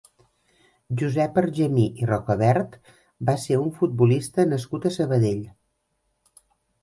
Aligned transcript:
Josep 0.99 1.35
Argemí 1.41 1.83
i 2.03 2.07
Rocabert 2.11 2.79
va 3.29 3.35
ser 3.43 3.59
un 3.65 3.69
futbolista 3.81 4.45
nascut 4.53 4.87
a 4.91 4.95
Sabadell. 4.97 5.45